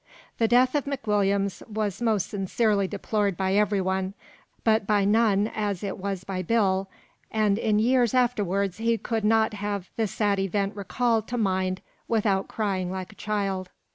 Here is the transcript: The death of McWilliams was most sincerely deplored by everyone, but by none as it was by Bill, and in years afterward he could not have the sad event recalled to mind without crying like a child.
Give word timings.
The 0.39 0.47
death 0.47 0.73
of 0.73 0.85
McWilliams 0.85 1.61
was 1.69 2.01
most 2.01 2.27
sincerely 2.27 2.87
deplored 2.87 3.37
by 3.37 3.53
everyone, 3.53 4.15
but 4.63 4.87
by 4.87 5.05
none 5.05 5.49
as 5.53 5.83
it 5.83 5.95
was 5.99 6.23
by 6.23 6.41
Bill, 6.41 6.89
and 7.29 7.59
in 7.59 7.77
years 7.77 8.15
afterward 8.15 8.73
he 8.73 8.97
could 8.97 9.23
not 9.23 9.53
have 9.53 9.91
the 9.97 10.07
sad 10.07 10.39
event 10.39 10.75
recalled 10.75 11.27
to 11.27 11.37
mind 11.37 11.81
without 12.07 12.47
crying 12.47 12.89
like 12.91 13.11
a 13.11 13.15
child. 13.15 13.69